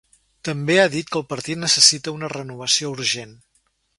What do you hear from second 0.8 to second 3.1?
ha dit que el partit necessita una ‘renovació